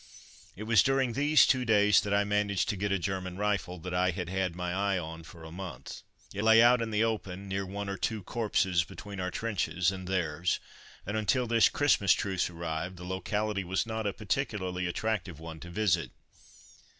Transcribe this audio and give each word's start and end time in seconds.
It 0.55 0.63
was 0.63 0.81
during 0.81 1.13
these 1.13 1.45
two 1.45 1.63
days 1.63 2.01
that 2.01 2.11
I 2.11 2.23
managed 2.23 2.67
to 2.69 2.75
get 2.75 2.91
a 2.91 2.97
German 2.97 3.37
rifle 3.37 3.77
that 3.81 3.93
I 3.93 4.09
had 4.09 4.29
had 4.29 4.55
my 4.55 4.73
eye 4.73 4.97
on 4.97 5.21
for 5.21 5.43
a 5.43 5.51
month. 5.51 6.01
It 6.33 6.43
lay 6.43 6.59
out 6.59 6.81
in 6.81 6.89
the 6.89 7.03
open, 7.03 7.47
near 7.47 7.67
one 7.67 7.87
or 7.87 7.97
two 7.97 8.23
corpses 8.23 8.83
between 8.83 9.19
our 9.19 9.29
trenches 9.29 9.91
and 9.91 10.07
theirs, 10.07 10.59
and 11.05 11.15
until 11.15 11.45
this 11.45 11.69
Christmas 11.69 12.13
truce 12.13 12.49
arrived, 12.49 12.97
the 12.97 13.05
locality 13.05 13.63
was 13.63 13.85
not 13.85 14.07
a 14.07 14.13
particularly 14.13 14.87
attractive 14.87 15.39
one 15.39 15.59
to 15.59 15.69
visit. 15.69 16.09